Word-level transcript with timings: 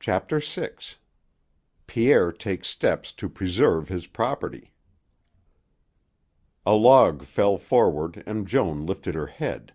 CHAPTER 0.00 0.40
VI 0.40 0.70
PIERRE 1.86 2.32
TAKES 2.32 2.66
STEPS 2.66 3.12
TO 3.12 3.28
PRESERVE 3.28 3.88
HIS 3.90 4.06
PROPERTY 4.06 4.72
A 6.64 6.72
log 6.72 7.24
fell 7.24 7.58
forward 7.58 8.22
and 8.24 8.48
Joan 8.48 8.86
lifted 8.86 9.14
her 9.14 9.26
head. 9.26 9.74